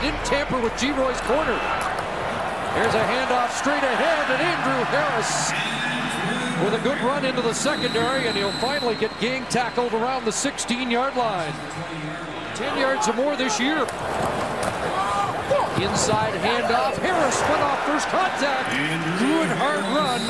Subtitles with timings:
[0.00, 1.60] They didn't tamper with Geroy's corner.
[2.72, 5.52] Here's a handoff straight ahead, and Andrew Harris
[6.64, 10.30] with a good run into the secondary, and he'll finally get gang tackled around the
[10.30, 11.52] 16-yard line.
[12.54, 13.80] 10 yards or more this year.
[15.76, 16.96] Inside handoff.
[16.96, 18.70] Harris went off first contact.
[19.20, 20.20] Good hard run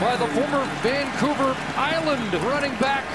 [0.00, 3.06] by the former Vancouver Island running back.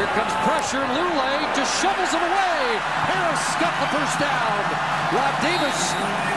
[0.00, 0.80] Here comes pressure.
[0.96, 2.60] Lulay just shovels it away.
[3.04, 4.64] Harris got the first down.
[5.12, 5.76] Rob Davis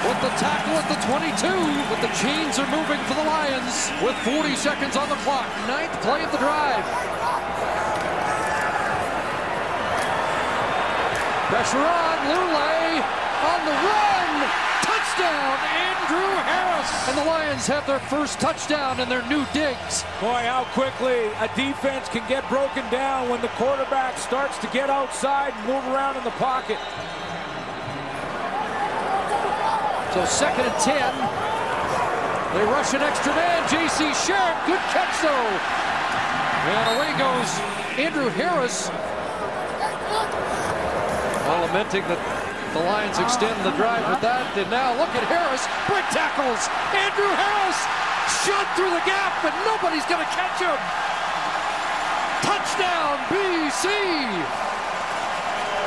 [0.04, 1.48] with the tackle at the 22.
[1.88, 5.48] But the chains are moving for the Lions with 40 seconds on the clock.
[5.64, 6.84] Ninth play of the drive.
[11.48, 13.00] Pressure on, Lulay
[13.48, 14.32] on the run.
[14.84, 16.53] Touchdown, Andrew Harris.
[17.08, 20.04] And the Lions have their first touchdown in their new digs.
[20.22, 24.90] Boy, how quickly a defense can get broken down when the quarterback starts to get
[24.90, 26.80] outside and move around in the pocket.
[30.14, 30.96] So second and 10.
[32.56, 33.68] They rush an extra man.
[33.68, 34.06] J.C.
[34.24, 35.50] Sherritt, good catch though.
[36.72, 37.50] And away goes
[38.00, 38.90] Andrew Harris
[41.44, 42.43] well, lamenting that
[42.74, 44.50] the Lions extend the drive with that.
[44.58, 45.62] And now look at Harris.
[45.86, 46.66] Break tackles.
[46.90, 47.80] Andrew Harris
[48.42, 50.74] shot through the gap, but nobody's going to catch him.
[52.42, 53.94] Touchdown, BC.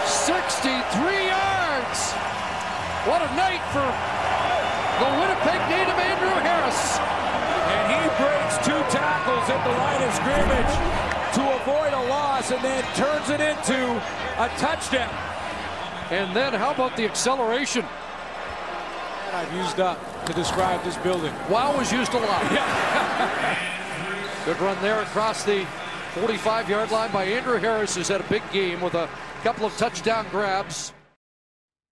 [0.06, 0.70] 63
[1.26, 2.14] yards.
[3.10, 3.86] What a night for
[5.02, 7.02] the Winnipeg native Andrew Harris.
[7.02, 10.74] And he breaks two tackles at the line of scrimmage
[11.34, 13.90] to avoid a loss and then turns it into
[14.38, 15.35] a touchdown.
[16.10, 17.84] And then how about the acceleration?
[19.32, 21.34] I've used up to describe this building.
[21.50, 22.42] Wow was used a lot.
[24.44, 25.66] Good run there across the
[26.14, 29.08] 45-yard line by Andrew Harris, who's had a big game with a
[29.42, 30.92] couple of touchdown grabs.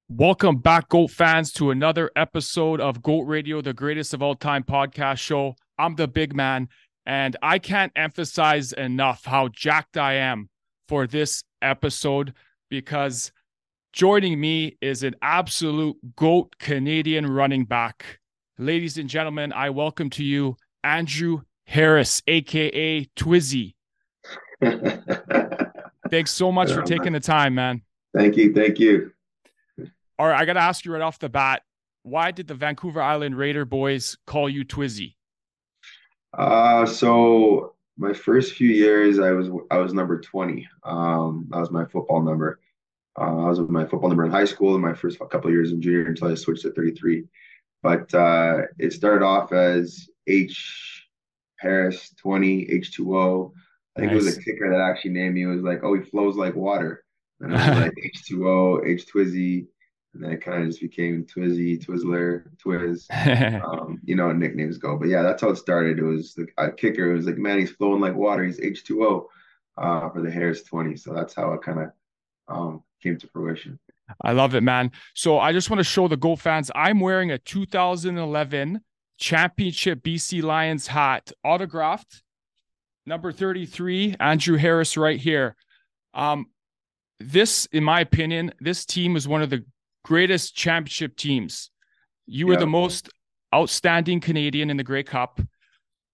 [0.08, 4.62] Welcome back, GOAT fans, to another episode of GOAT Radio, the greatest of all time
[4.62, 5.56] podcast show.
[5.76, 6.68] I'm the big man,
[7.04, 10.50] and I can't emphasize enough how jacked I am
[10.86, 12.32] for this episode
[12.70, 13.32] because–
[13.94, 18.18] Joining me is an absolute GOAT Canadian running back.
[18.58, 23.74] Ladies and gentlemen, I welcome to you Andrew Harris, aka Twizzy.
[26.10, 27.82] Thanks so much for taking the time, man.
[28.12, 28.52] Thank you.
[28.52, 29.12] Thank you.
[30.18, 31.62] All right, I got to ask you right off the bat
[32.02, 35.14] why did the Vancouver Island Raider boys call you Twizzy?
[36.36, 40.66] Uh, so my first few years, I was I was number twenty.
[40.82, 42.58] Um, that was my football number.
[43.18, 45.52] Uh, I was with my football number in high school in my first couple of
[45.52, 47.24] years in junior until I switched to 33.
[47.82, 51.06] But uh, it started off as H
[51.58, 53.52] Harris 20 H2O.
[53.96, 54.22] I think nice.
[54.22, 55.42] it was a kicker that actually named me.
[55.42, 57.04] It was like, oh, he flows like water.
[57.40, 59.66] And I was like H2O, H Twizzy.
[60.14, 63.06] And then it kind of just became Twizzy, Twizzler, Twiz.
[63.64, 64.96] um, you know, nicknames go.
[64.96, 65.98] But yeah, that's how it started.
[65.98, 67.12] It was the a kicker.
[67.12, 68.44] It was like, man, he's flowing like water.
[68.44, 69.26] He's H2O
[69.76, 70.96] uh, for the Harris 20.
[70.96, 71.90] So that's how it kind of
[72.46, 73.78] um, came to fruition.
[74.22, 74.90] I love it, man.
[75.14, 78.80] So I just want to show the GOAT fans I'm wearing a 2011
[79.18, 82.22] championship BC Lions hat, autographed,
[83.06, 85.54] number 33, Andrew Harris, right here.
[86.12, 86.46] Um,
[87.20, 89.64] this, in my opinion, this team is one of the
[90.04, 91.70] greatest championship teams.
[92.26, 93.10] You were the most
[93.54, 95.40] outstanding Canadian in the Grey Cup.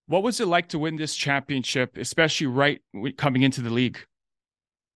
[0.07, 2.81] What was it like to win this championship, especially right
[3.17, 3.99] coming into the league?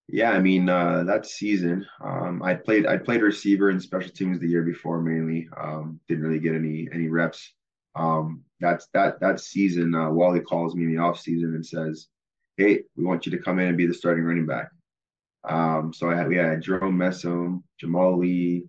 [0.08, 4.38] Yeah, I mean uh, that season, um, I played I played receiver in special teams
[4.38, 5.48] the year before mainly.
[5.56, 7.54] Um, didn't really get any any reps.
[7.94, 9.94] Um, that's that that season.
[9.94, 12.08] Uh, Wally calls me in the off season and says,
[12.56, 14.70] "Hey, we want you to come in and be the starting running back."
[15.44, 18.66] Um, so I had we had Jerome Messam, Jamal Lee,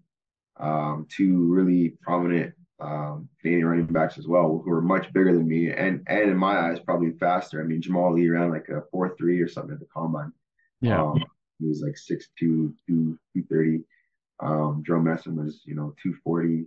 [0.58, 5.48] um, two really prominent um, Canadian running backs as well, who were much bigger than
[5.48, 7.62] me and and in my eyes probably faster.
[7.62, 10.32] I mean, Jamal Lee ran like a four three or something at the combine.
[10.86, 11.04] Yeah.
[11.04, 11.24] Um,
[11.60, 13.84] he was like 6'2", 230.
[14.42, 16.66] Um, Joe Messam was, you know, 240,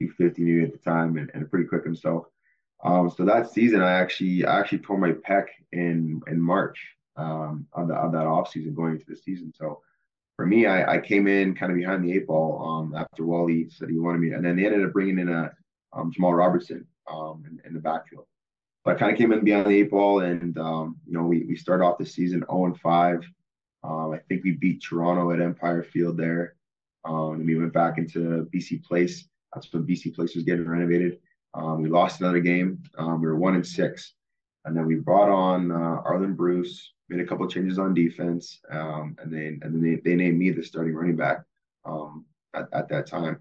[0.00, 2.26] 250 maybe at the time and, and pretty quick himself.
[2.84, 6.78] Um, so that season, I actually I actually tore my pec in in March
[7.16, 9.52] um, of, the, that off season going into the season.
[9.56, 9.82] So
[10.36, 13.68] for me, I, I came in kind of behind the eight ball um, after Wally
[13.70, 15.52] said he wanted me, and then they ended up bringing in a
[15.92, 18.26] um, Jamal Robertson um, in, in, the backfield.
[18.84, 21.44] But I kind of came in behind the eight ball, and um, you know we
[21.44, 23.20] we started off the season 0 and 5.
[23.82, 26.54] Um, I think we beat Toronto at Empire Field there.
[27.04, 29.28] Um, and we went back into BC Place.
[29.54, 31.18] That's when BC Place was getting renovated.
[31.54, 32.82] Um, we lost another game.
[32.98, 34.14] Um, we were one and six.
[34.64, 39.16] and then we brought on uh, Arland Bruce, made a couple changes on defense, um,
[39.22, 41.42] and then and then they, they named me the starting running back
[41.84, 43.40] um, at, at that time.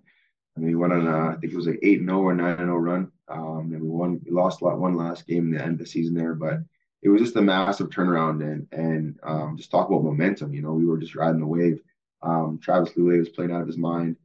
[0.55, 2.33] And we went on, a, I think it was like eight and zero oh or
[2.33, 4.21] nine and zero oh run, um, and we won.
[4.23, 6.59] We lost one last game in the end of the season there, but
[7.07, 10.53] it was just a massive turnaround and and um, just talk about momentum.
[10.53, 11.79] You know, we were just riding the wave.
[12.21, 14.17] Um, Travis Lulay was playing out of his mind.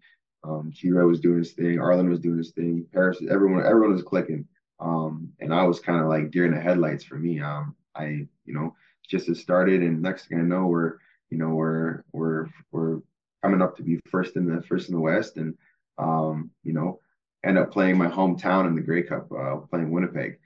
[0.42, 1.76] Um, Kira was doing his thing.
[1.76, 2.84] Arland was doing his thing.
[2.92, 4.48] Paris, everyone, everyone was clicking.
[4.80, 7.40] Um, and I was kind of like deer in the headlights for me.
[7.40, 8.74] Um, I, you know,
[9.08, 10.94] just had started, and next thing I know, we're,
[11.30, 12.98] you know, we're we're we're
[13.44, 15.56] coming up to be first in the first in the West, and
[15.98, 16.98] um, you know,
[17.44, 20.40] end up playing my hometown in the Grey Cup, uh, playing Winnipeg.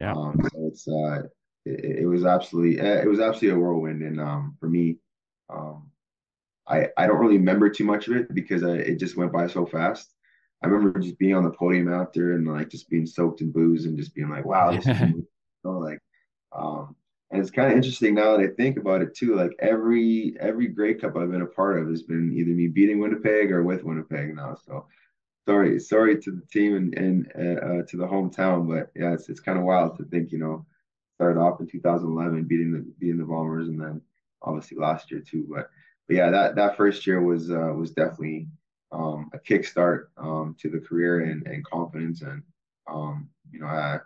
[0.00, 0.12] Yeah.
[0.12, 1.22] Um, so it's uh,
[1.64, 4.96] it, it was absolutely it was absolutely a whirlwind, and um, for me,
[5.48, 5.90] um,
[6.66, 9.46] I I don't really remember too much of it because I, it just went by
[9.46, 10.14] so fast.
[10.62, 13.50] I remember just being on the podium out there and like just being soaked in
[13.50, 15.26] booze and just being like, wow, this is you
[15.64, 16.00] know, like
[16.52, 16.94] um
[17.30, 19.36] and it's kind of interesting now that I think about it too.
[19.36, 22.98] Like every every Grey Cup I've been a part of has been either me beating
[22.98, 24.56] Winnipeg or with Winnipeg now.
[24.66, 24.86] So
[25.48, 29.28] sorry, sorry to the team and and uh, uh to the hometown, but yeah, it's
[29.28, 30.66] it's kind of wild to think you know
[31.20, 34.00] started off in 2011 beating the beating the Bombers and then
[34.40, 35.46] obviously last year too.
[35.50, 35.68] But
[36.08, 38.48] but yeah, that that first year was uh, was definitely
[38.90, 42.22] um, a kickstart um, to the career and, and confidence.
[42.22, 42.42] And
[42.90, 43.98] um, you know, I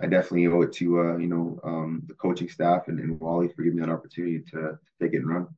[0.00, 3.48] I definitely owe it to uh, you know um, the coaching staff and, and Wally
[3.48, 5.48] for giving me that opportunity to, to take it and run.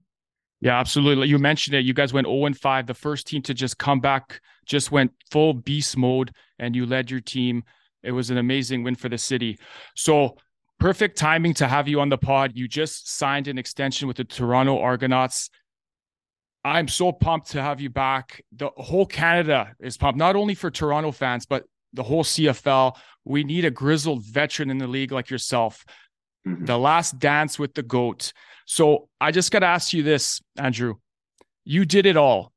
[0.62, 1.28] Yeah, absolutely.
[1.28, 1.84] You mentioned it.
[1.84, 2.86] You guys went 0 and 5.
[2.86, 7.10] The first team to just come back just went full beast mode, and you led
[7.10, 7.64] your team.
[8.02, 9.58] It was an amazing win for the city.
[9.94, 10.36] So
[10.80, 12.52] perfect timing to have you on the pod.
[12.54, 15.50] You just signed an extension with the Toronto Argonauts.
[16.64, 18.42] I'm so pumped to have you back.
[18.52, 22.96] The whole Canada is pumped, not only for Toronto fans, but the whole CFL.
[23.24, 25.84] We need a grizzled veteran in the league like yourself.
[26.46, 26.64] Mm-hmm.
[26.64, 28.32] The last dance with the GOAT.
[28.64, 30.94] So I just got to ask you this, Andrew.
[31.64, 32.52] You did it all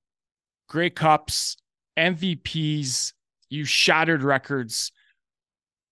[0.70, 1.58] Grey Cups,
[1.98, 3.14] MVPs,
[3.50, 4.92] you shattered records.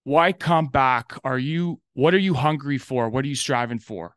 [0.03, 1.13] Why come back?
[1.23, 3.09] Are you, what are you hungry for?
[3.09, 4.15] What are you striving for?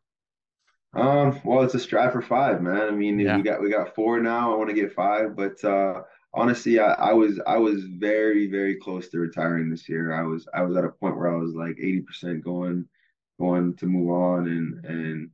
[0.95, 2.87] Um, well, it's a strive for five, man.
[2.87, 3.35] I mean, yeah.
[3.35, 4.53] we got we got four now.
[4.53, 6.03] I want to get five, but uh,
[6.33, 10.13] honestly, I, I was I was very very close to retiring this year.
[10.13, 12.87] I was I was at a point where I was like eighty percent going
[13.39, 15.29] going to move on, and and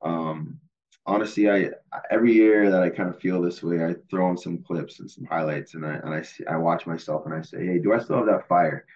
[0.00, 0.58] um,
[1.04, 1.70] honestly, I
[2.10, 5.10] every year that I kind of feel this way, I throw in some clips and
[5.10, 7.92] some highlights, and I and I see I watch myself and I say, hey, do
[7.92, 8.86] I still have that fire?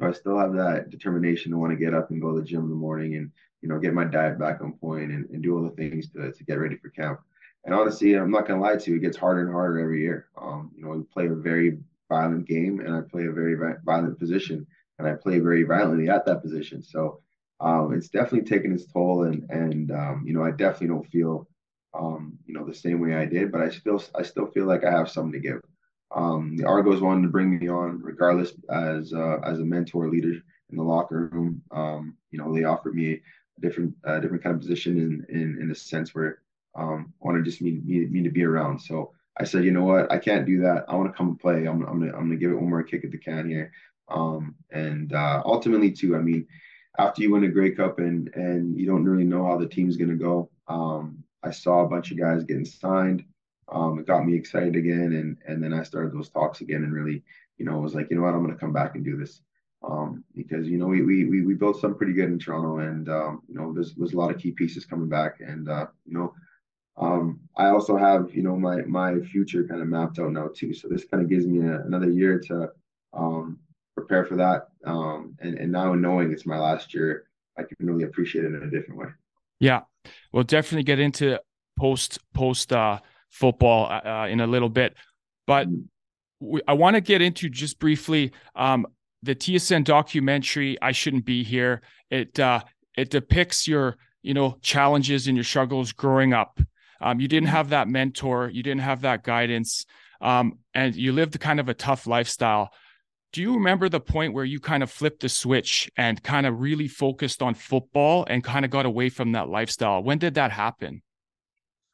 [0.00, 2.46] Do I still have that determination to want to get up and go to the
[2.46, 3.30] gym in the morning and
[3.62, 6.32] you know, get my diet back on point and, and do all the things to,
[6.32, 7.20] to get ready for camp.
[7.64, 10.28] And honestly, I'm not gonna lie to you, it gets harder and harder every year.
[10.40, 14.18] Um, you know, we play a very violent game and I play a very violent
[14.18, 14.66] position
[14.98, 16.82] and I play very violently at that position.
[16.82, 17.20] So
[17.60, 21.46] um, it's definitely taken its toll and and um, you know, I definitely don't feel
[21.92, 24.84] um, you know, the same way I did, but I still I still feel like
[24.84, 25.60] I have something to give.
[26.12, 30.34] Um, the Argos wanted to bring me on regardless as uh, as a mentor leader
[30.70, 31.62] in the locker room.
[31.70, 35.62] Um, you know, they offered me a different uh, different kind of position in in
[35.62, 36.42] in a sense where
[36.74, 38.80] um, I want to just me, me me to be around.
[38.80, 40.84] So I said, you know what, I can't do that.
[40.88, 41.66] I want to come and play.
[41.66, 43.72] I'm I'm gonna I'm gonna give it one more kick at the can here.
[44.08, 46.46] Um, and uh, ultimately, too, I mean,
[46.98, 49.96] after you win a Grey Cup and and you don't really know how the team's
[49.96, 50.50] gonna go.
[50.68, 53.24] Um, I saw a bunch of guys getting signed.
[53.72, 56.92] Um, it got me excited again, and and then I started those talks again, and
[56.92, 57.22] really,
[57.58, 59.42] you know, was like, you know what, I'm gonna come back and do this
[59.82, 63.42] um, because you know we, we we built some pretty good in Toronto, and um,
[63.48, 66.34] you know there's there's a lot of key pieces coming back, and uh, you know
[66.98, 70.74] um, I also have you know my my future kind of mapped out now too.
[70.74, 72.70] So this kind of gives me a, another year to
[73.14, 73.58] um,
[73.94, 77.24] prepare for that, um, and and now knowing it's my last year,
[77.58, 79.08] I can really appreciate it in a different way.
[79.60, 79.82] Yeah,
[80.32, 81.40] we'll definitely get into
[81.78, 84.94] post post uh, football uh, in a little bit,
[85.46, 85.68] but.
[85.68, 85.82] Mm-hmm.
[86.42, 88.86] We, I want to get into just briefly um,
[89.22, 91.82] the TSN documentary I shouldn't be here.
[92.10, 92.62] It uh,
[92.96, 96.60] it depicts your you know challenges and your struggles growing up.
[97.00, 99.86] Um, you didn't have that mentor, you didn't have that guidance,
[100.20, 102.70] um, and you lived kind of a tough lifestyle.
[103.32, 106.60] Do you remember the point where you kind of flipped the switch and kind of
[106.60, 110.02] really focused on football and kind of got away from that lifestyle?
[110.02, 111.02] When did that happen?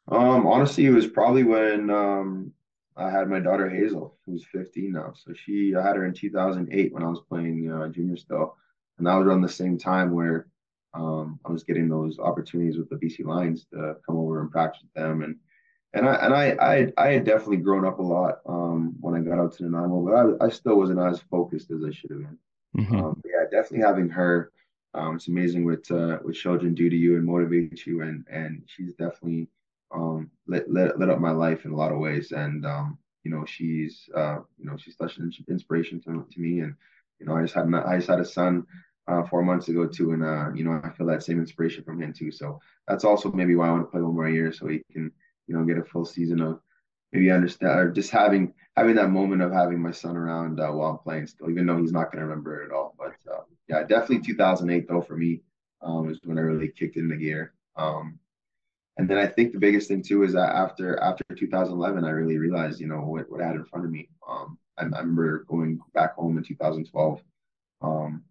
[0.08, 2.52] Um, honestly, it was probably when um,
[2.96, 5.12] I had my daughter Hazel, who's 15 now.
[5.14, 8.56] So she, I had her in 2008 when I was playing uh, junior still,
[8.98, 10.46] and that was around the same time where
[10.94, 14.82] um, I was getting those opportunities with the BC Lions to come over and practice
[14.82, 15.36] with them, and
[15.92, 19.20] and I and I I, I had definitely grown up a lot um, when I
[19.20, 22.20] got out to Nanaimo, but I, I still wasn't as focused as I should have
[22.20, 22.38] been.
[22.78, 22.96] Mm-hmm.
[22.96, 24.52] Um, yeah, definitely having her
[24.94, 28.62] Um, it's amazing what uh, what children do to you and motivate you, and and
[28.66, 29.48] she's definitely
[29.92, 32.32] um, lit, lit, lit up my life in a lot of ways.
[32.32, 36.60] And um, you know, she's uh, you know she's such an inspiration to, to me.
[36.60, 36.74] And
[37.18, 38.66] you know, I just had my, I just had a son
[39.08, 42.00] uh, four months ago too, and uh, you know, I feel that same inspiration from
[42.00, 42.30] him too.
[42.30, 45.12] So that's also maybe why I want to play one more year, so he can
[45.46, 46.60] you know get a full season of
[47.12, 50.90] maybe understand or just having having that moment of having my son around uh, while
[50.90, 52.94] I'm playing still, even though he's not going to remember it at all.
[52.98, 55.40] But uh, yeah, definitely 2008 though for me
[55.82, 57.52] um, is when I really kicked into gear.
[57.76, 58.18] Um,
[58.98, 62.38] and then I think the biggest thing too is that after after 2011, I really
[62.38, 64.08] realized you know what, what I had in front of me.
[64.28, 67.22] Um, I, remember going back home in 2012,
[67.82, 68.22] um,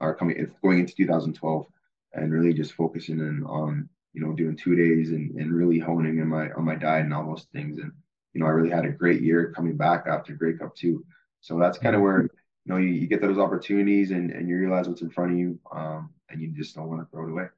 [0.00, 1.66] or coming going into 2012,
[2.14, 6.18] and really just focusing in on you know doing two days and, and really honing
[6.18, 7.78] in my on my diet and all those things.
[7.78, 7.92] And
[8.32, 11.04] you know I really had a great year coming back after Grey Cup two.
[11.42, 12.28] So that's kind of where you
[12.64, 15.58] know you, you, get those opportunities and, and you realize what's in front of you,
[15.70, 17.48] um, and you just don't want to throw it away.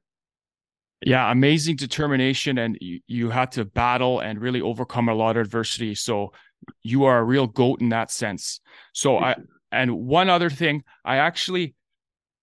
[1.05, 5.45] Yeah, amazing determination, and you, you had to battle and really overcome a lot of
[5.45, 5.93] adversity.
[5.93, 6.33] So
[6.81, 8.59] you are a real goat in that sense.
[8.93, 9.35] So I
[9.71, 11.75] and one other thing, I actually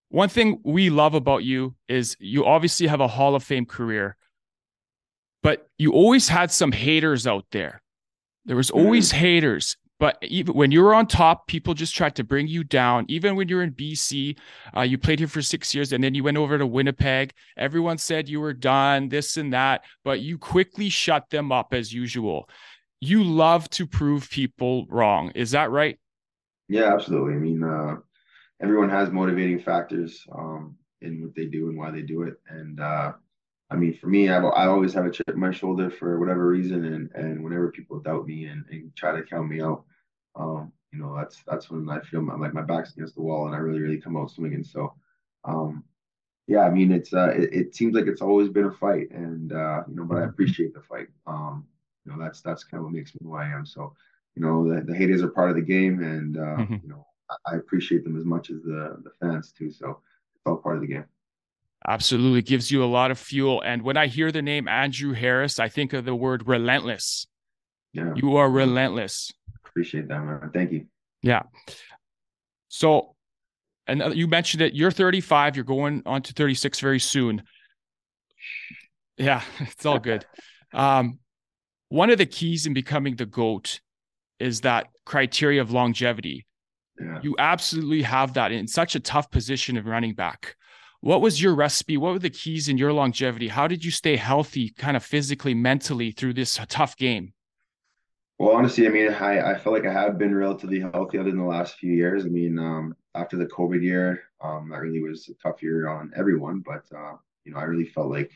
[0.09, 4.17] one thing we love about you is you obviously have a Hall of Fame career,
[5.43, 7.83] but you always had some haters out there.
[8.45, 9.19] There was always mm-hmm.
[9.19, 9.77] haters.
[10.05, 13.07] But even when you were on top, people just tried to bring you down.
[13.09, 14.37] Even when you're in BC,
[14.77, 17.33] uh, you played here for six years and then you went over to Winnipeg.
[17.57, 21.91] Everyone said you were done, this and that, but you quickly shut them up as
[21.91, 22.51] usual.
[23.01, 25.31] You love to prove people wrong.
[25.35, 25.99] Is that right?
[26.69, 27.33] Yeah, absolutely.
[27.33, 27.97] I mean, uh,
[28.61, 32.35] everyone has motivating factors um, in what they do and why they do it.
[32.51, 33.13] And uh,
[33.71, 36.47] I mean, for me, I've, I always have a chip on my shoulder for whatever
[36.47, 39.85] reason, and and whenever people doubt me and, and try to count me out,
[40.37, 43.47] um, you know, that's that's when I feel my, like my back's against the wall,
[43.47, 44.65] and I really really come out swinging.
[44.65, 44.95] So,
[45.45, 45.85] um,
[46.47, 49.53] yeah, I mean, it's uh, it, it seems like it's always been a fight, and
[49.53, 51.09] uh, you know, but I appreciate the fight.
[51.27, 51.67] Um,
[52.05, 53.67] you know, that's that's kind of what makes me who I am.
[53.67, 53.95] So,
[54.37, 56.77] you know, the, the haters are part of the game, and uh, mm-hmm.
[56.83, 59.71] you know, I, I appreciate them as much as the the fans too.
[59.71, 60.01] So,
[60.37, 61.05] it's all part of the game.
[61.87, 63.61] Absolutely gives you a lot of fuel.
[63.61, 67.27] And when I hear the name Andrew Harris, I think of the word relentless.
[67.93, 68.15] Yeah.
[68.17, 69.33] You are relentless.
[69.75, 70.51] Appreciate that, man.
[70.55, 70.87] Thank you.
[71.23, 71.43] Yeah.
[72.69, 73.17] So,
[73.87, 77.43] and uh, you mentioned that you're 35, you're going on to 36 very soon.
[79.17, 80.25] Yeah, it's all good.
[80.73, 81.21] Um,
[81.89, 83.81] one of the keys in becoming the GOAT
[84.41, 86.49] is that criteria of longevity.
[87.01, 87.21] Yeah.
[87.23, 90.57] You absolutely have that in such a tough position of running back.
[91.01, 91.97] What was your recipe?
[91.97, 93.47] What were the keys in your longevity?
[93.47, 97.34] How did you stay healthy, kind of physically, mentally through this tough game?
[98.39, 101.39] Well, honestly, I mean, I, I feel like I have been relatively healthy other than
[101.39, 102.25] the last few years.
[102.25, 106.13] I mean, um, after the COVID year, um, that really was a tough year on
[106.17, 106.61] everyone.
[106.67, 107.15] But, uh,
[107.45, 108.33] you know, I really felt like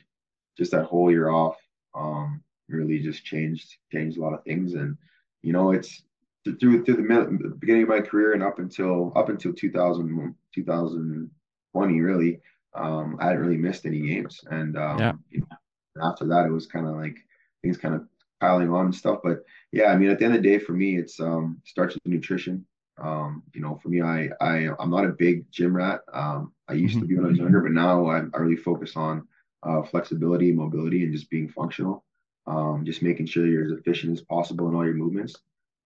[0.57, 1.57] just that whole year off
[1.95, 4.75] um, really just changed changed a lot of things.
[4.75, 4.97] And,
[5.43, 6.05] you know, it's
[6.45, 12.41] through through the, beginning of my career and up until up until 2000, 2020, really,
[12.75, 14.41] um, I hadn't really missed any games.
[14.51, 15.13] And um, yeah.
[15.31, 17.17] you know, after that, it was kind of like
[17.63, 18.07] things kind of
[18.41, 19.21] piling on and stuff.
[19.23, 19.43] But
[19.73, 22.07] yeah, I mean, at the end of the day, for me, it's um, starts with
[22.07, 22.67] nutrition.
[23.01, 26.01] Um, you know, for me, I I I'm not a big gym rat.
[26.13, 27.03] Um, I used mm-hmm.
[27.03, 29.27] to be when I was younger, but now I, I really focus on
[29.63, 32.05] uh, flexibility, mobility, and just being functional.
[32.47, 35.37] Um, just making sure you're as efficient as possible in all your movements.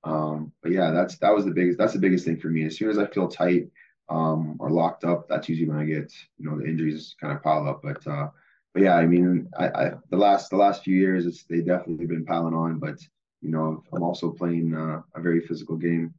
[0.05, 2.65] Um, but yeah, that's that was the biggest that's the biggest thing for me.
[2.65, 3.69] As soon as I feel tight
[4.09, 7.43] um, or locked up, that's usually when I get, you know, the injuries kind of
[7.43, 7.83] pile up.
[7.83, 8.29] But, uh,
[8.75, 12.07] but yeah, I mean, I, I the last the last few years, it's they definitely
[12.07, 12.79] been piling on.
[12.79, 12.99] But
[13.41, 16.15] you know, I'm also playing uh, a very physical game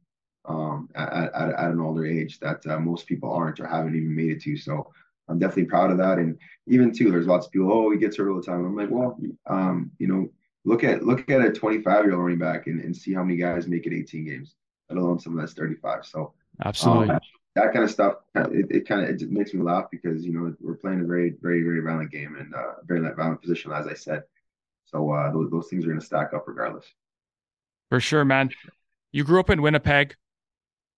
[0.46, 4.14] um, at, at, at an older age that uh, most people aren't or haven't even
[4.14, 4.56] made it to.
[4.56, 4.92] So
[5.28, 6.18] I'm definitely proud of that.
[6.18, 8.64] And even too, there's lots of people, oh, he gets hurt all the time.
[8.64, 10.28] I'm like, well, um, you know,
[10.64, 13.36] look at look at a 25 year old running back and, and see how many
[13.36, 14.54] guys make it 18 games,
[14.90, 16.04] let alone someone that's 35.
[16.04, 16.34] So
[16.64, 17.10] absolutely.
[17.10, 17.20] Um,
[17.54, 20.54] that kind of stuff, it, it kind of it makes me laugh because you know
[20.60, 23.94] we're playing a very, very, very violent game and uh, very violent position, as I
[23.94, 24.24] said.
[24.86, 26.86] So uh, those, those things are going to stack up regardless.
[27.90, 28.50] For sure, man.
[29.12, 30.16] You grew up in Winnipeg.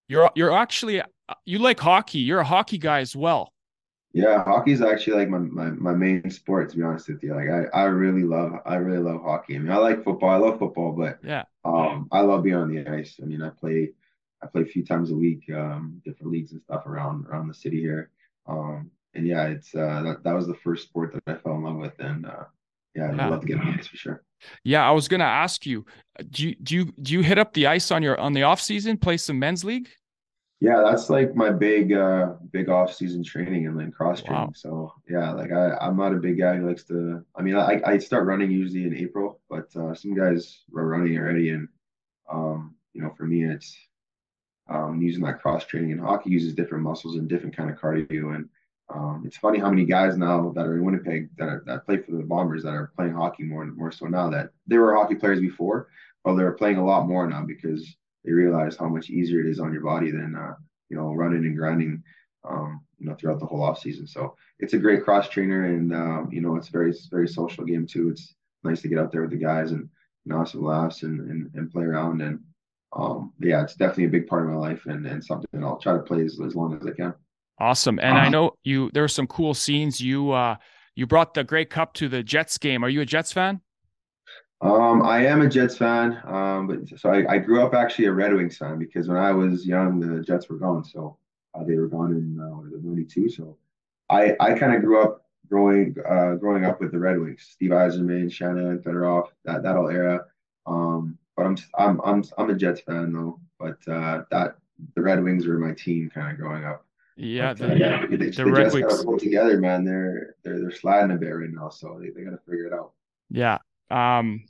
[0.08, 1.02] You're you're actually
[1.44, 2.20] you like hockey.
[2.20, 3.52] You're a hockey guy as well.
[4.12, 7.34] Yeah, hockey is actually like my, my, my main sport to be honest with you.
[7.34, 9.56] Like I, I really love I really love hockey.
[9.56, 10.30] I mean I like football.
[10.30, 13.20] I love football, but yeah, um I love being on the ice.
[13.22, 13.92] I mean I play
[14.42, 17.54] I play a few times a week, um, different leagues and stuff around around the
[17.54, 18.10] city here.
[18.46, 21.64] Um, and yeah, it's uh, that that was the first sport that I fell in
[21.64, 22.44] love with, and uh,
[22.94, 24.22] yeah, I'd love to get on the ice for sure.
[24.64, 25.86] Yeah, I was gonna ask you,
[26.30, 28.60] do you do you do you hit up the ice on your on the off
[28.60, 29.88] season, play some men's league?
[30.60, 34.46] Yeah, that's like my big uh big off season training and then cross training.
[34.46, 34.52] Wow.
[34.54, 37.80] So yeah, like I I'm not a big guy who likes to I mean I
[37.84, 41.68] I start running usually in April, but uh some guys are running already and
[42.32, 43.76] um you know for me it's
[44.68, 48.34] um using that cross training and hockey uses different muscles and different kind of cardio
[48.34, 48.48] and
[48.92, 51.98] um it's funny how many guys now that are in Winnipeg that are that play
[51.98, 54.94] for the Bombers that are playing hockey more and more so now that they were
[54.94, 55.88] hockey players before,
[56.24, 59.60] but they're playing a lot more now because they realize how much easier it is
[59.60, 60.54] on your body than uh,
[60.88, 62.02] you know running and grinding
[62.48, 64.06] um, you know throughout the whole off season.
[64.06, 67.86] So it's a great cross trainer, and um, you know it's very very social game
[67.86, 68.08] too.
[68.10, 69.88] It's nice to get out there with the guys and
[70.26, 72.40] know have some laughs and and, and play around and
[72.96, 75.92] um, yeah, it's definitely a big part of my life and and something I'll try
[75.92, 77.14] to play as, as long as I can.
[77.58, 77.98] Awesome.
[78.00, 80.00] And I know you there are some cool scenes.
[80.00, 80.56] You uh
[80.94, 82.84] you brought the Grey Cup to the Jets game.
[82.84, 83.60] Are you a Jets fan?
[84.62, 86.18] Um, I am a Jets fan.
[86.24, 89.32] Um, but so I, I grew up actually a Red Wings fan because when I
[89.32, 90.84] was young, the Jets were gone.
[90.84, 91.18] So
[91.54, 93.28] uh, they were gone in uh, what is it, 92.
[93.28, 93.58] So
[94.08, 97.70] I I kind of grew up growing uh growing up with the Red Wings, Steve
[97.70, 100.24] Yzerman, Shanahan, Fedorov, that that whole era.
[100.66, 103.40] Um, but I'm I'm I'm I'm a Jets fan though.
[103.58, 104.56] But uh, that
[104.94, 106.84] the Red Wings were my team kind of growing up.
[107.16, 109.04] Yeah, But uh, the, yeah, they, the the Red Wings.
[109.04, 109.84] pull together, man.
[109.84, 112.72] They're they're they're sliding a bit right now, so they, they got to figure it
[112.74, 112.92] out.
[113.30, 113.58] Yeah.
[113.90, 114.44] Um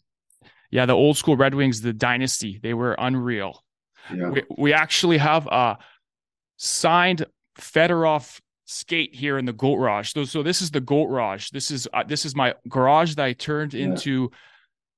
[0.71, 3.63] yeah, the old school Red Wings, the dynasty, they were unreal.
[4.13, 4.31] Yeah.
[4.31, 5.79] We we actually have a
[6.57, 7.25] signed
[7.59, 10.13] Fedorov skate here in the Goat Garage.
[10.13, 11.51] So, so this is the Goat Garage.
[11.51, 13.85] This is uh, this is my garage that I turned Yeah.
[13.87, 14.31] into.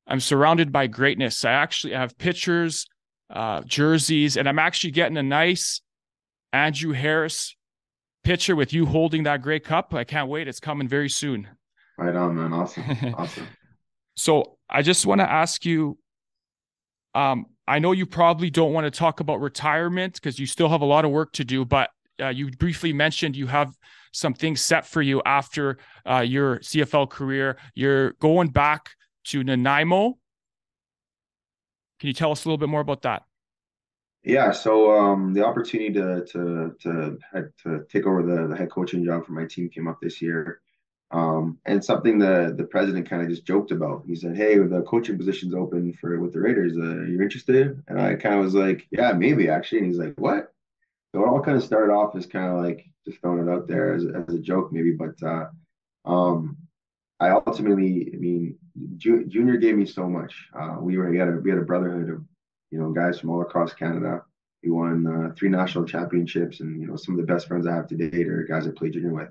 [0.09, 1.45] I'm surrounded by greatness.
[1.45, 2.87] I actually have pictures,
[3.31, 5.83] uh, jerseys, and I'm actually getting a nice
[6.53, 7.55] Andrew Harris
[8.25, 9.93] picture with you holding that Grey Cup.
[9.93, 10.49] I can't wait.
[10.49, 11.47] It's coming very soon.
[11.99, 12.53] Right on, man.
[12.53, 12.85] Awesome.
[13.17, 13.47] Awesome.
[14.17, 15.99] So I just want to ask you.
[17.15, 20.81] Um, I know you probably don't want to talk about retirement because you still have
[20.81, 23.75] a lot of work to do, but uh, you briefly mentioned you have
[24.13, 27.59] some things set for you after uh, your CFL career.
[27.75, 28.91] You're going back
[29.29, 30.19] to Nanaimo.
[32.01, 33.25] Can you tell us a little bit more about that?
[34.25, 37.19] Yeah, so um, the opportunity to to to
[37.65, 40.61] to take over the, the head coaching job for my team came up this year,
[41.13, 44.05] um, and something the the president kind of just joked about.
[44.07, 46.77] He said, "Hey, the coaching position's open for with the Raiders.
[46.77, 50.15] Uh, you're interested?" And I kind of was like, "Yeah, maybe actually." And he's like,
[50.19, 50.53] "What?"
[51.15, 53.69] So it all kind of started off as kind of like just throwing it out
[53.69, 54.93] there as, as a joke, maybe.
[54.93, 55.47] But uh,
[56.05, 56.57] um,
[57.21, 58.57] I ultimately, I mean,
[58.97, 60.49] Ju- Junior gave me so much.
[60.59, 62.23] Uh, we were we had a we had a brotherhood of
[62.71, 64.23] you know guys from all across Canada.
[64.63, 67.75] We won uh, three national championships, and you know some of the best friends I
[67.75, 69.31] have to date are guys I played junior with.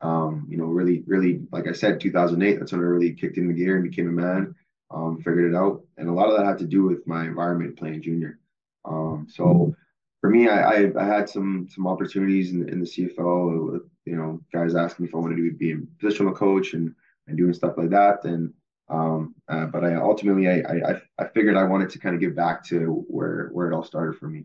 [0.00, 2.58] Um, you know, really, really, like I said, 2008.
[2.58, 4.54] That's when I really kicked in the gear and became a man.
[4.90, 7.78] Um, figured it out, and a lot of that had to do with my environment
[7.78, 8.38] playing junior.
[8.84, 9.74] Um, so
[10.20, 13.72] for me, I, I I had some some opportunities in, in the CFL.
[13.72, 16.94] With, you know, guys asking me if I wanted to be a positional coach and
[17.26, 18.24] and doing stuff like that.
[18.24, 18.52] And
[18.88, 22.36] um, uh, but I ultimately I, I I figured I wanted to kind of give
[22.36, 24.44] back to where where it all started for me.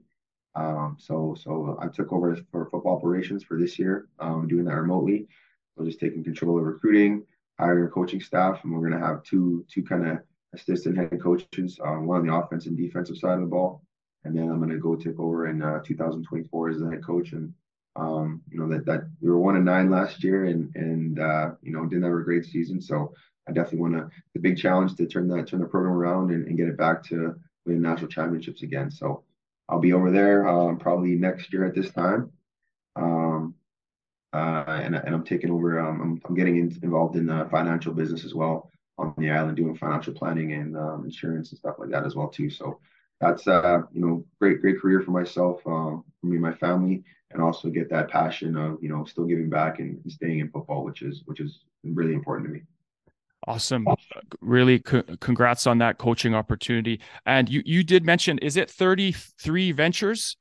[0.56, 4.76] Um, so so I took over for football operations for this year, um, doing that
[4.76, 5.28] remotely.
[5.78, 7.26] So just taking control of recruiting,
[7.60, 10.20] hiring coaching staff, and we're gonna have two two kind of
[10.54, 13.84] assistant head coaches, um, one on the offense and defensive side of the ball,
[14.24, 17.34] and then I'm gonna go take over in uh, 2024 as the head coach.
[17.34, 17.54] And
[18.00, 21.52] um, you know that that we were one and nine last year, and and uh,
[21.62, 22.82] you know didn't have a great season.
[22.82, 23.14] So
[23.48, 26.48] I definitely want to the big challenge to turn that turn the program around and,
[26.48, 27.36] and get it back to
[27.66, 28.90] winning national championships again.
[28.90, 29.24] So
[29.68, 32.32] I'll be over there um, probably next year at this time.
[32.96, 33.56] Um,
[34.32, 35.80] uh, and, and I'm taking over.
[35.80, 39.58] Um, I'm, I'm getting in, involved in the financial business as well on the island,
[39.58, 42.50] doing financial planning and um, insurance and stuff like that as well too.
[42.50, 42.80] So
[43.20, 47.04] that's uh, you know great great career for myself, um, for me and my family,
[47.32, 50.84] and also get that passion of you know still giving back and, staying in football,
[50.84, 52.62] which is which is really important to me.
[53.48, 53.86] Awesome.
[54.42, 57.00] Really co- congrats on that coaching opportunity.
[57.26, 60.38] And you you did mention is it 33 ventures?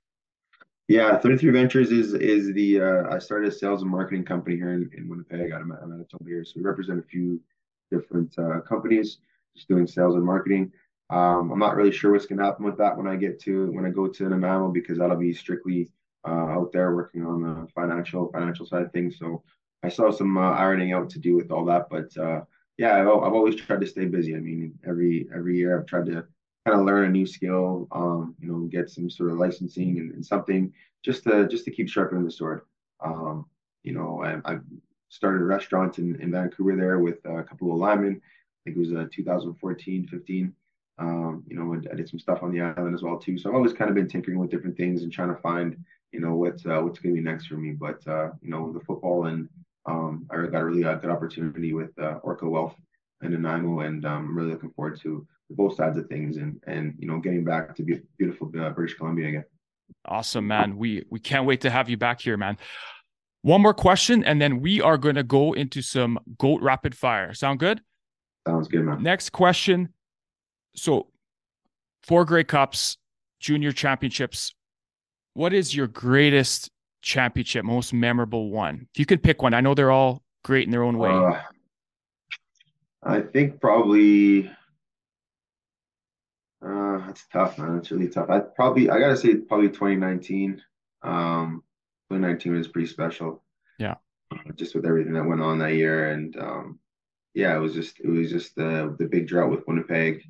[0.88, 4.72] Yeah, 33 Ventures is is the uh, I started a sales and marketing company here
[4.72, 5.52] in, in Winnipeg.
[5.52, 7.40] I'm I'm at a here, so we represent a few
[7.90, 9.18] different uh, companies
[9.54, 10.72] just doing sales and marketing.
[11.10, 13.70] Um, I'm not really sure what's going to happen with that when I get to
[13.72, 15.90] when I go to Nanaimo because that'll be strictly
[16.26, 19.18] uh, out there working on the financial financial side of things.
[19.18, 19.42] So
[19.82, 22.42] I still have some uh, ironing out to do with all that, but uh,
[22.76, 24.36] yeah, I've, I've always tried to stay busy.
[24.36, 26.24] I mean, every every year I've tried to
[26.66, 30.12] kind of learn a new skill, um, you know, get some sort of licensing and,
[30.12, 32.62] and something just to just to keep sharpening the sword.
[33.00, 33.46] Um,
[33.82, 34.58] you know, I, I
[35.08, 38.20] started a restaurant in, in Vancouver there with a couple of linemen.
[38.20, 40.52] I think it was uh, 2014, 15.
[40.98, 43.38] Um, you know, I did some stuff on the island as well too.
[43.38, 45.76] So I've always kind of been tinkering with different things and trying to find
[46.12, 47.72] you know what's uh, what's going to be next for me.
[47.72, 49.48] But uh, you know the football and
[49.86, 52.74] um, I got a really uh, good opportunity with uh, Orca Wealth
[53.22, 56.94] and Nanaimo, and um, I'm really looking forward to both sides of things and and
[56.98, 59.44] you know getting back to be- beautiful uh, British Columbia again.
[60.04, 60.76] Awesome, man.
[60.76, 62.58] We we can't wait to have you back here, man.
[63.42, 67.32] One more question, and then we are going to go into some goat rapid fire.
[67.34, 67.80] Sound good?
[68.46, 69.02] Sounds good, man.
[69.02, 69.90] Next question.
[70.74, 71.08] So,
[72.02, 72.98] four Grey Cups,
[73.40, 74.54] junior championships.
[75.34, 76.70] What is your greatest
[77.02, 78.88] championship, most memorable one?
[78.94, 81.10] If you could pick one, I know they're all great in their own way.
[81.10, 81.40] Uh,
[83.02, 84.50] I think probably
[86.64, 87.78] uh, that's tough, man.
[87.78, 88.30] It's really tough.
[88.30, 90.60] I probably I gotta say probably 2019.
[91.02, 91.62] Um,
[92.10, 93.42] 2019 was pretty special.
[93.78, 93.94] Yeah.
[94.56, 96.78] Just with everything that went on that year, and um,
[97.34, 100.22] yeah, it was just it was just the the big drought with Winnipeg.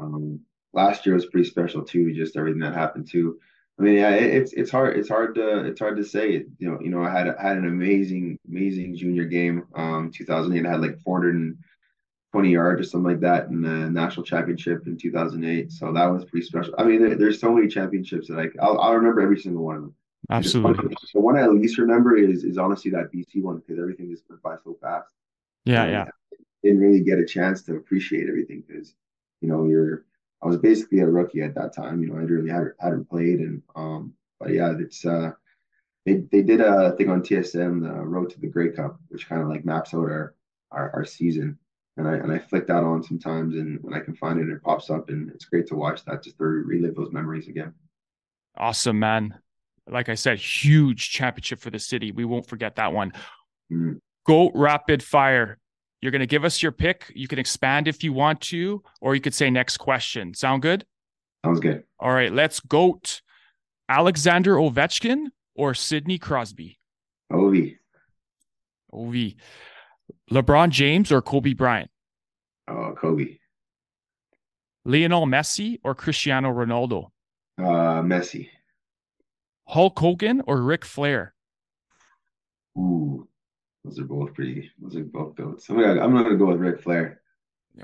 [0.00, 0.40] Um,
[0.72, 3.38] last year was pretty special too, just everything that happened too.
[3.78, 6.44] I mean, yeah, it, it's it's hard it's hard to it's hard to say.
[6.58, 9.66] You know, you know, I had I had an amazing amazing junior game.
[9.74, 14.86] Um, 2008, I had like 420 yards or something like that in the national championship
[14.86, 15.72] in 2008.
[15.72, 16.74] So that was pretty special.
[16.76, 19.76] I mean, there, there's so many championships that I I'll, I'll remember every single one
[19.76, 19.94] of them.
[20.28, 20.94] Absolutely.
[21.14, 24.24] The one I at least remember is is honestly that BC one because everything just
[24.28, 25.14] went by so fast.
[25.64, 26.04] Yeah, yeah.
[26.04, 28.94] I didn't really get a chance to appreciate everything because
[29.40, 30.04] you know you're
[30.42, 32.02] I was basically a rookie at that time.
[32.02, 35.32] You know, I really hadn't, hadn't played, and um, but yeah, it's uh,
[36.06, 39.42] they they did a thing on TSN, the Road to the Grey Cup, which kind
[39.42, 40.34] of like maps out our
[40.70, 41.58] our, our season.
[41.96, 44.62] And I and I flick that on sometimes, and when I can find it, it
[44.62, 47.74] pops up, and it's great to watch that just to relive those memories again.
[48.56, 49.38] Awesome, man.
[49.86, 52.12] Like I said, huge championship for the city.
[52.12, 53.12] We won't forget that one.
[53.70, 54.00] Mm.
[54.24, 55.58] Goat rapid fire.
[56.02, 57.12] You're going to give us your pick.
[57.14, 60.32] You can expand if you want to, or you could say next question.
[60.34, 60.86] Sound good?
[61.44, 61.84] Sounds good.
[61.98, 63.20] All right, let's goat.
[63.88, 66.78] Alexander Ovechkin or Sidney Crosby?
[67.32, 67.76] Ovi,
[68.92, 69.14] Ov.
[70.30, 71.90] LeBron James or Kobe Bryant?
[72.68, 73.36] oh Kobe,
[74.84, 77.08] Lionel Messi or Cristiano Ronaldo?
[77.58, 78.48] uh, Messi,
[79.66, 81.34] Hulk Hogan or Ric Flair?
[82.78, 83.28] ooh,
[83.84, 84.70] those are both pretty.
[84.80, 85.68] Those are both goats.
[85.68, 87.20] I'm gonna I'm gonna go with Ric Flair.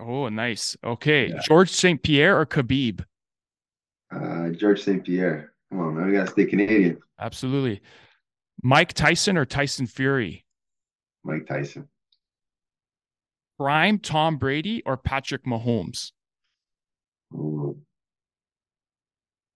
[0.00, 0.76] Oh, nice.
[0.84, 1.28] Okay.
[1.28, 1.40] Yeah.
[1.46, 2.02] George St.
[2.02, 3.04] Pierre or Khabib?
[4.10, 5.04] Uh, George St.
[5.04, 5.52] Pierre.
[5.70, 6.98] Come on, man, we gotta stay Canadian.
[7.18, 7.80] Absolutely.
[8.62, 10.44] Mike Tyson or Tyson Fury?
[11.24, 11.88] Mike Tyson.
[13.58, 16.12] Prime Tom Brady or Patrick Mahomes?
[17.34, 17.78] Ooh,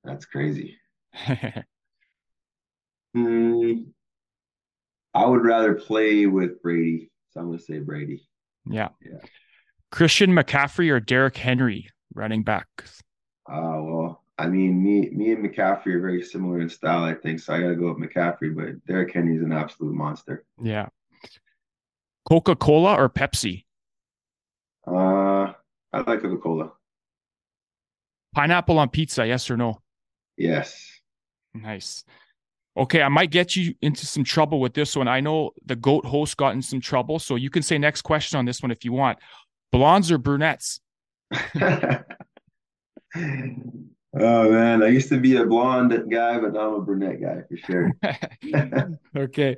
[0.04, 0.78] that's crazy.
[3.12, 3.72] Hmm.
[5.14, 8.26] I would rather play with Brady, so I'm gonna say Brady.
[8.66, 8.88] yeah.
[9.00, 9.18] Yeah.
[9.90, 12.68] Christian McCaffrey or Derrick Henry running back?
[13.50, 17.40] Uh, well, I mean, me, me and McCaffrey are very similar in style, I think.
[17.40, 20.44] So I gotta go with McCaffrey, but Derrick Henry's an absolute monster.
[20.62, 20.88] Yeah.
[22.28, 23.64] Coca Cola or Pepsi?
[24.86, 25.52] Uh,
[25.92, 26.72] I like Coca-Cola.
[28.34, 29.80] Pineapple on pizza, yes or no?
[30.36, 30.86] Yes.
[31.52, 32.04] Nice.
[32.76, 35.08] Okay, I might get you into some trouble with this one.
[35.08, 38.38] I know the GOAT host got in some trouble, so you can say next question
[38.38, 39.18] on this one if you want.
[39.72, 40.80] Blondes or brunettes?
[44.12, 47.42] Oh man, I used to be a blonde guy, but now I'm a brunette guy
[47.48, 47.92] for sure.
[49.16, 49.56] okay.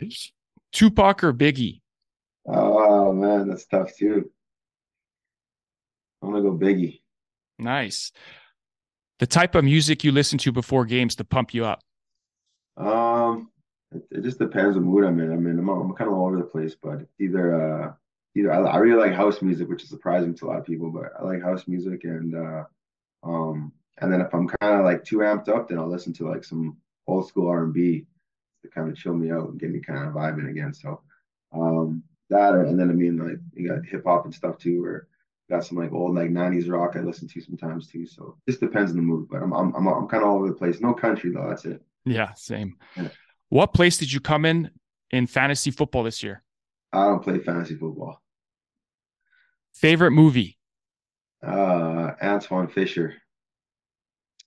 [0.72, 1.80] Tupac or Biggie?
[2.46, 4.30] Oh man, that's tough too.
[6.22, 7.00] I'm gonna go Biggie.
[7.58, 8.12] Nice.
[9.20, 11.80] The type of music you listen to before games to pump you up.
[12.76, 13.50] Um,
[13.92, 15.32] it, it just depends on mood I'm in.
[15.32, 17.92] I mean, I'm, I'm kind of all over the place, but either uh,
[18.34, 20.90] either I, I really like house music, which is surprising to a lot of people,
[20.90, 22.64] but I like house music and uh,
[23.22, 26.28] um, and then if I'm kind of like too amped up, then I'll listen to
[26.28, 28.06] like some old school R&B
[28.62, 30.72] to kind of chill me out and get me kind of vibing again.
[30.72, 31.00] So,
[31.52, 35.08] um, that and then I mean like you got hip hop and stuff too, or
[35.50, 38.06] got some like old like 90s rock I listen to sometimes too.
[38.06, 40.36] So it just depends on the mood, but I'm I'm I'm, I'm kind of all
[40.36, 40.80] over the place.
[40.80, 41.82] No country though, that's it.
[42.04, 42.76] Yeah, same.
[42.96, 43.08] Yeah.
[43.48, 44.70] What place did you come in
[45.10, 46.42] in fantasy football this year?
[46.92, 48.20] I don't play fantasy football.
[49.74, 50.58] Favorite movie?
[51.46, 53.14] Uh, Antwone Fisher.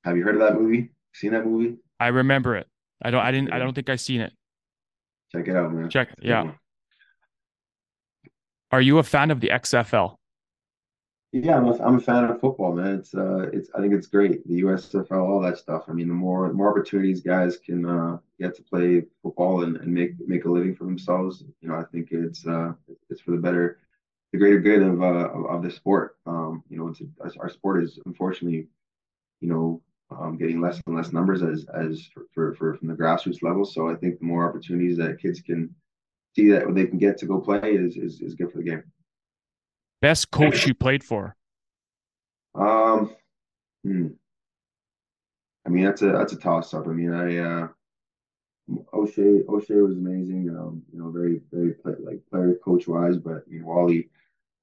[0.04, 0.92] Have you heard of that movie?
[1.14, 1.78] Seen that movie?
[2.00, 2.68] I remember it.
[3.02, 4.34] I don't I didn't I don't think I've seen it.
[5.32, 5.90] Check it out, man.
[5.90, 6.10] Check.
[6.18, 6.52] It's Yeah.
[8.72, 10.16] Are you a fan of the XFL?
[11.36, 13.00] Yeah, I'm a, I'm a fan of football, man.
[13.00, 14.48] It's uh, it's I think it's great.
[14.48, 15.84] The USFL, all that stuff.
[15.90, 19.76] I mean, the more the more opportunities guys can uh, get to play football and,
[19.76, 22.72] and make make a living for themselves, you know, I think it's uh,
[23.10, 23.80] it's for the better,
[24.32, 26.16] the greater good of uh, of, of the sport.
[26.26, 28.70] Um, you know, it's a, our sport is unfortunately,
[29.42, 29.82] you know,
[30.18, 33.66] um, getting less and less numbers as as for, for, for from the grassroots level.
[33.66, 35.76] So I think the more opportunities that kids can
[36.34, 38.84] see that they can get to go play is is, is good for the game.
[40.06, 41.36] Best coach you played for?
[42.54, 43.16] Um,
[43.84, 44.10] hmm.
[45.66, 46.86] I mean that's a that's a toss up.
[46.88, 47.68] I mean I uh,
[48.94, 50.56] O'Shea O'Shea was amazing.
[50.56, 54.12] Um, you know, very very play, like player coach wise, but I mean Wally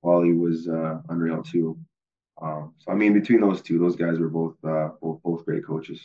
[0.03, 1.77] Wally was uh, unreal too.
[2.41, 5.67] Um, so I mean, between those two, those guys were both uh, both both great
[5.67, 6.01] coaches.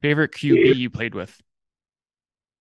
[0.00, 1.40] Favorite QB you played with?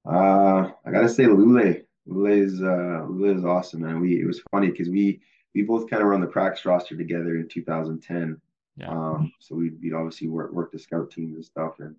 [0.05, 1.85] Uh, I gotta say Lulay.
[2.11, 4.01] Is uh, is awesome, man.
[4.01, 5.21] We it was funny because we
[5.55, 8.39] we both kind of run the practice roster together in 2010.
[8.77, 8.89] Yeah.
[8.89, 11.95] Um, so we we obviously work work the scout teams and stuff, and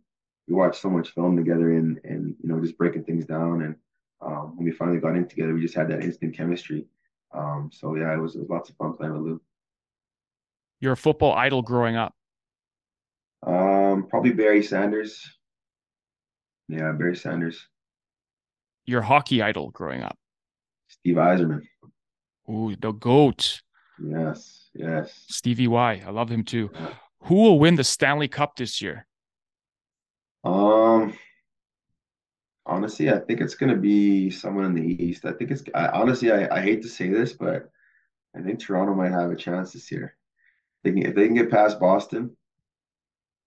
[0.47, 3.63] we watched so much film together, and and you know just breaking things down.
[3.63, 3.77] And
[4.21, 6.87] um, when we finally got in together, we just had that instant chemistry.
[7.35, 9.41] Um, so yeah, it was, it was lots of fun playing with Lou.
[10.81, 12.15] Your football idol growing up?
[13.47, 15.25] Um, probably Barry Sanders.
[16.69, 17.67] Yeah, Barry Sanders.
[18.85, 20.19] Your hockey idol growing up?
[20.89, 21.63] Steve Yzerman.
[22.51, 23.63] Ooh, the goat.
[24.03, 25.25] Yes, yes.
[25.29, 26.03] Stevie Y.
[26.05, 26.71] I love him too.
[26.75, 26.89] Yeah.
[27.25, 29.07] Who will win the Stanley Cup this year?
[30.45, 31.17] Um,
[32.67, 35.25] honestly, I think it's going to be someone in the East.
[35.25, 37.71] I think it's I, honestly, I, I hate to say this, but
[38.37, 40.17] I think Toronto might have a chance this year.
[40.83, 42.37] They can, if they can get past Boston,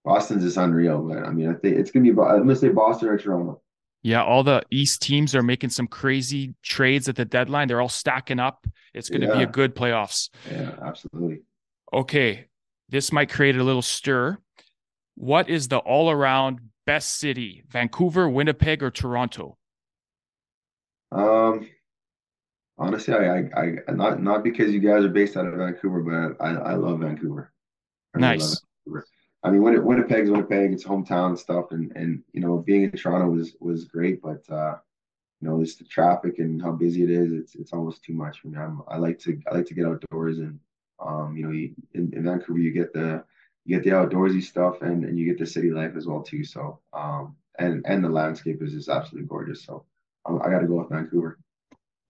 [0.04, 1.02] Boston's just unreal.
[1.02, 2.18] But I mean, I think it's going to be.
[2.18, 3.60] I'm going to say Boston or Toronto.
[4.06, 7.66] Yeah, all the East teams are making some crazy trades at the deadline.
[7.66, 8.64] They're all stacking up.
[8.94, 10.30] It's going to be a good playoffs.
[10.48, 11.40] Yeah, absolutely.
[11.92, 12.46] Okay,
[12.88, 14.38] this might create a little stir.
[15.16, 17.64] What is the all-around best city?
[17.68, 19.58] Vancouver, Winnipeg, or Toronto?
[21.10, 21.68] Um,
[22.78, 26.44] honestly, I, I, I, not not because you guys are based out of Vancouver, but
[26.44, 27.52] I, I love Vancouver.
[28.14, 28.62] I nice.
[28.86, 29.04] Vancouver.
[29.46, 33.30] I mean, Winnipeg's Winnipeg, it's hometown and stuff, and and you know, being in Toronto
[33.30, 34.74] was was great, but uh,
[35.40, 37.30] you know, it's the traffic and how busy it is.
[37.32, 38.58] It's it's almost too much for me.
[38.58, 40.58] I'm, I like to I like to get outdoors, and
[40.98, 43.22] um, you know, you, in, in Vancouver you get the
[43.64, 46.42] you get the outdoorsy stuff and, and you get the city life as well too.
[46.42, 49.64] So um and and the landscape is just absolutely gorgeous.
[49.64, 49.84] So
[50.24, 51.38] um, I got to go with Vancouver.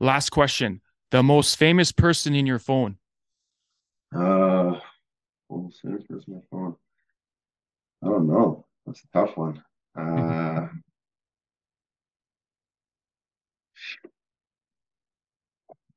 [0.01, 2.97] Last question: the most famous person in your phone.
[4.15, 4.81] Uh,
[5.51, 6.77] most famous person in my phone.
[8.07, 8.65] I don't know.
[8.87, 9.63] That's a tough one.
[9.99, 10.69] Uh.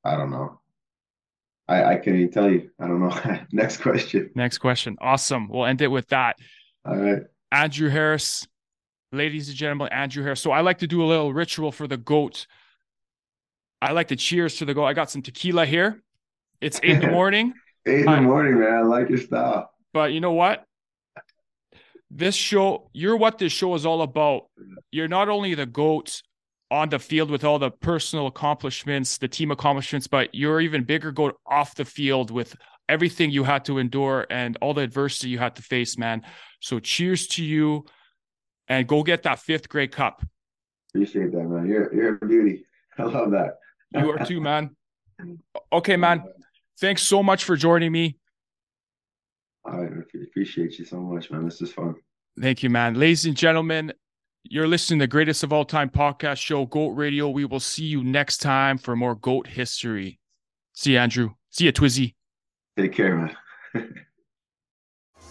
[0.04, 0.60] I don't know.
[1.68, 2.72] I, I can't even tell you.
[2.80, 3.40] I don't know.
[3.52, 4.32] Next question.
[4.34, 4.98] Next question.
[5.02, 5.50] Awesome.
[5.50, 6.38] We'll end it with that.
[6.86, 7.22] All right.
[7.52, 8.48] Andrew Harris,
[9.12, 10.42] ladies and gentlemen, Andrew Harris.
[10.42, 12.48] So I like to do a little ritual for the goat.
[13.82, 14.86] I like to cheers to the goat.
[14.86, 16.02] I got some tequila here.
[16.60, 17.54] It's eight in the morning.
[17.86, 18.74] eight in the morning, man.
[18.74, 19.70] I like your style.
[19.94, 20.66] But you know what?
[22.12, 24.48] This show, you're what this show is all about.
[24.92, 26.22] You're not only the goat
[26.72, 31.12] on the field with all the personal accomplishments, the team accomplishments, but you're even bigger
[31.12, 32.56] GOAT off the field with
[32.88, 36.24] everything you had to endure and all the adversity you had to face, man.
[36.60, 37.86] So cheers to you
[38.68, 40.24] and go get that fifth Grey Cup.
[40.94, 41.68] Appreciate that, man.
[41.68, 42.66] You're you're a beauty.
[42.98, 43.60] I love that.
[43.94, 44.76] you are too, man.
[45.74, 46.24] Okay, man.
[46.80, 48.19] Thanks so much for joining me.
[49.72, 49.88] I
[50.24, 51.46] appreciate you so much, man.
[51.46, 51.96] This is fun.
[52.40, 52.96] Thank you, man.
[52.96, 53.94] Ladies and gentlemen,
[54.44, 57.30] you're listening to the greatest of all time podcast show, GOAT Radio.
[57.30, 60.20] We will see you next time for more GOAT history.
[60.74, 61.32] See you, Andrew.
[61.50, 62.16] See you, Twizzy.
[62.78, 63.36] Take care, man.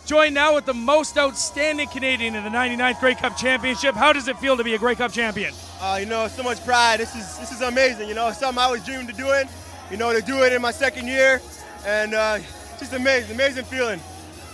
[0.07, 3.95] Join now with the most outstanding Canadian in the 99th Grey Cup Championship.
[3.95, 5.53] How does it feel to be a Grey Cup champion?
[5.81, 7.01] Uh, you know, so much pride.
[7.01, 8.09] This is this is amazing.
[8.09, 9.49] You know, something I was dreaming to do it.
[9.91, 11.43] You know, to do it in my second year,
[11.85, 12.39] and uh,
[12.79, 14.01] just amazing, amazing feeling.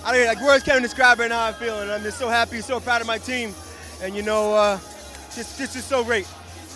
[0.04, 1.90] I mean, like words can't describe right now how I'm feeling.
[1.90, 3.54] I'm just so happy, so proud of my team
[4.02, 4.76] and you know, uh,
[5.34, 6.28] this, this is so great.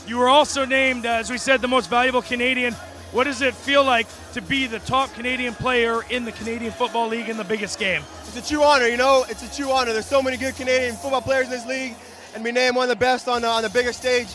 [0.07, 2.73] You were also named, uh, as we said, the most valuable Canadian.
[3.13, 7.09] What does it feel like to be the top Canadian player in the Canadian Football
[7.09, 8.03] League in the biggest game?
[8.27, 9.25] It's a true honor, you know.
[9.29, 9.93] It's a true honor.
[9.93, 11.95] There's so many good Canadian football players in this league,
[12.35, 14.29] and be named one of the best on the, on the bigger stage.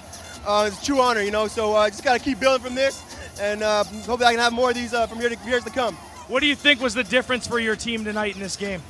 [0.45, 1.47] Uh, it's a true honor, you know.
[1.47, 3.03] So I uh, just got to keep building from this,
[3.39, 5.69] and uh, hopefully I can have more of these uh, from here to, years to
[5.69, 5.97] come.
[6.33, 8.81] What do you think was the difference for your team tonight in this game?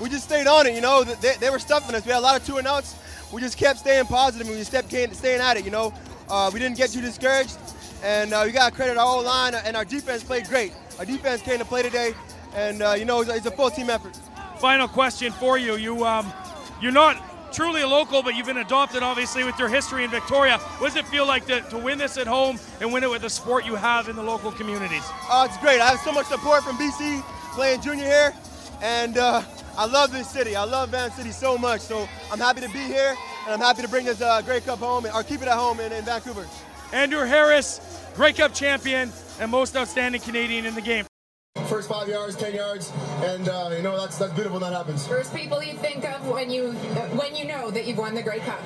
[0.00, 1.04] We just stayed on it, you know.
[1.04, 2.06] They, they were stuffing us.
[2.06, 2.96] We had a lot of two and outs
[3.30, 5.66] we just kept staying positive and we just kept staying at it.
[5.66, 5.92] You know,
[6.30, 7.58] uh, we didn't get too discouraged,
[8.02, 10.72] and uh, we got to credit our whole line and our defense played great.
[10.98, 12.14] Our defense came to play today,
[12.54, 14.16] and uh, you know, it's, it's, a full team effort.
[14.58, 16.32] Final question for you: You, um,
[16.80, 20.58] you're not truly a local, but you've been adopted, obviously, with your history in Victoria.
[20.78, 23.22] What does it feel like to, to win this at home and win it with
[23.22, 25.04] the sport you have in the local communities?
[25.30, 25.80] Uh, it's great.
[25.80, 27.22] I have so much support from BC
[27.54, 28.34] playing junior here,
[28.82, 29.42] and uh,
[29.76, 30.56] I love this city.
[30.56, 31.80] I love Van City so much.
[31.80, 34.78] So I'm happy to be here, and I'm happy to bring this uh, Grey Cup
[34.78, 36.46] home, or keep it at home in, in Vancouver.
[36.92, 37.80] Andrew Harris,
[38.14, 41.09] Grey Cup champion and most outstanding Canadian in the game.
[41.66, 42.92] First five yards, ten yards,
[43.24, 45.04] and uh, you know that's that's beautiful when that happens.
[45.08, 48.22] First people you think of when you uh, when you know that you've won the
[48.22, 48.60] Grey Cup.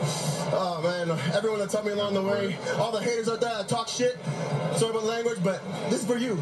[0.53, 3.69] Oh man, everyone that taught me along the way, all the haters out there that
[3.69, 4.19] talk shit.
[4.77, 6.37] Sorry about language, but this is for you.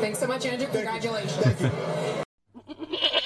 [0.00, 0.66] Thanks so much, Andrew.
[0.66, 1.10] Thank you.
[1.10, 1.36] Congratulations.
[1.36, 3.10] Thank you.